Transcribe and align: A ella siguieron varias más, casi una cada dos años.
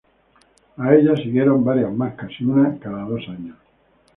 A 0.77 0.95
ella 0.95 1.15
siguieron 1.15 1.63
varias 1.63 1.93
más, 1.93 2.15
casi 2.15 2.43
una 2.43 2.75
cada 2.79 3.03
dos 3.03 3.21
años. 3.29 3.55